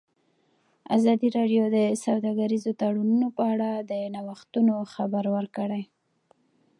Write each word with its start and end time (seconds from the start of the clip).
ازادي 0.97 1.27
راډیو 1.37 1.63
د 1.75 1.77
سوداګریز 2.03 2.63
تړونونه 2.81 3.27
په 3.37 3.43
اړه 3.53 3.69
د 3.89 3.93
نوښتونو 4.15 4.75
خبر 4.93 5.23
ورکړی. 5.35 5.83